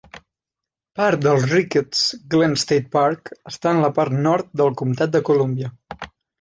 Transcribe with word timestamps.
Part 0.99 1.21
del 1.25 1.41
Ricketts 1.51 2.01
Glen 2.35 2.57
State 2.63 2.91
Park 2.97 3.33
està 3.53 3.77
en 3.77 3.85
la 3.87 3.93
part 4.01 4.19
nord 4.27 4.53
del 4.65 4.77
comtat 4.85 5.15
de 5.19 5.27
Columbia. 5.33 5.75